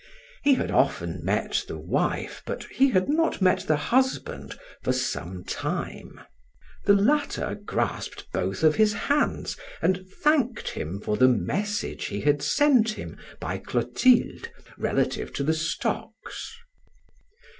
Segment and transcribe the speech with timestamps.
[0.41, 5.43] He had often met the wife, but he had not met the husband for some
[5.43, 6.19] time;
[6.85, 12.41] the latter grasped both of his hands and thanked him for the message he had
[12.41, 16.55] sent him by Clotilde relative to the stocks.